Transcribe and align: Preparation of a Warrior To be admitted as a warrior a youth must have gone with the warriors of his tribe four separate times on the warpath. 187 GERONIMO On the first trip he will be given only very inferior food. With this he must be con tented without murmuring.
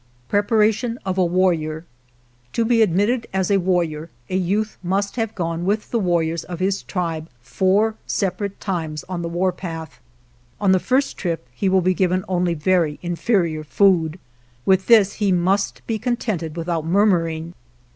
Preparation 0.29 0.97
of 1.05 1.19
a 1.19 1.23
Warrior 1.23 1.85
To 2.53 2.65
be 2.65 2.81
admitted 2.81 3.27
as 3.33 3.51
a 3.51 3.57
warrior 3.59 4.09
a 4.31 4.35
youth 4.35 4.79
must 4.81 5.15
have 5.15 5.35
gone 5.35 5.63
with 5.63 5.91
the 5.91 5.99
warriors 5.99 6.43
of 6.43 6.59
his 6.59 6.81
tribe 6.81 7.29
four 7.39 7.93
separate 8.07 8.59
times 8.59 9.03
on 9.07 9.21
the 9.21 9.29
warpath. 9.29 9.99
187 10.57 10.57
GERONIMO 10.57 10.65
On 10.65 10.71
the 10.71 10.87
first 10.87 11.17
trip 11.17 11.47
he 11.53 11.69
will 11.69 11.81
be 11.81 11.93
given 11.93 12.25
only 12.27 12.55
very 12.55 12.97
inferior 13.03 13.63
food. 13.63 14.17
With 14.65 14.87
this 14.87 15.13
he 15.21 15.31
must 15.31 15.85
be 15.85 15.99
con 15.99 16.15
tented 16.17 16.55
without 16.57 16.83
murmuring. 16.83 17.53